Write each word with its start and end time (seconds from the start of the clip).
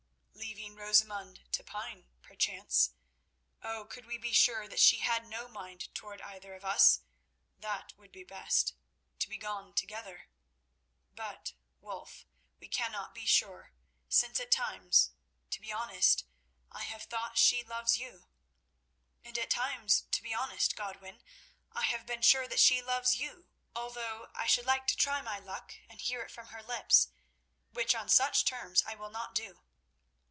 "Leaving 0.33 0.75
Rosamund 0.75 1.43
to 1.53 1.63
pine, 1.63 2.09
perchance. 2.21 2.91
Oh, 3.63 3.85
could 3.85 4.05
we 4.05 4.17
be 4.17 4.33
sure 4.33 4.67
that 4.67 4.79
she 4.79 4.97
had 4.97 5.25
no 5.25 5.47
mind 5.47 5.93
toward 5.93 6.19
either 6.21 6.55
of 6.55 6.65
us, 6.65 7.01
that 7.57 7.93
would 7.97 8.11
be 8.11 8.23
best—to 8.23 9.29
begone 9.29 9.73
together. 9.73 10.27
But, 11.13 11.53
Wulf, 11.79 12.25
we 12.59 12.67
cannot 12.67 13.13
be 13.13 13.25
sure, 13.25 13.71
since 14.09 14.39
at 14.39 14.51
times, 14.51 15.11
to 15.51 15.61
be 15.61 15.71
honest, 15.71 16.25
I 16.71 16.83
have 16.83 17.03
thought 17.03 17.37
she 17.37 17.63
loves 17.63 17.97
you." 17.97 18.27
"And 19.23 19.37
at 19.37 19.51
times, 19.51 20.01
to 20.11 20.21
be 20.21 20.33
honest, 20.33 20.75
Godwin, 20.75 21.21
I 21.71 21.83
have 21.83 22.05
been 22.05 22.23
sure 22.23 22.47
that 22.47 22.59
she 22.59 22.81
loves 22.81 23.17
you, 23.17 23.47
although 23.75 24.31
I 24.33 24.47
should 24.47 24.65
like 24.65 24.87
to 24.87 24.97
try 24.97 25.21
my 25.21 25.37
luck 25.39 25.75
and 25.87 26.01
hear 26.01 26.21
it 26.23 26.31
from 26.31 26.47
her 26.47 26.63
lips, 26.63 27.09
which 27.71 27.95
on 27.95 28.09
such 28.09 28.43
terms 28.43 28.83
I 28.85 28.95
will 28.95 29.11
not 29.11 29.33
do." 29.35 29.61